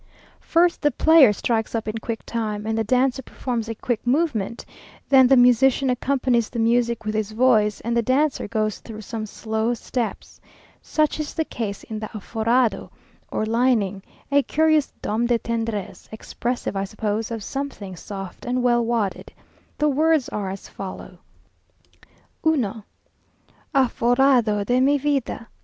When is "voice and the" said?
7.33-8.01